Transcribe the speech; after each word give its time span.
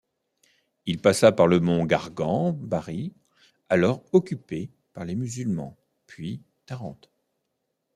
Il 0.87 0.99
passa 0.99 1.31
par 1.31 1.45
le 1.45 1.59
mont 1.59 1.85
Gargan, 1.85 2.53
Bari, 2.53 3.13
alors 3.69 4.03
occupée 4.13 4.71
par 4.93 5.05
les 5.05 5.13
musulmans, 5.13 5.77
puis 6.07 6.41
Tarente. 6.65 7.11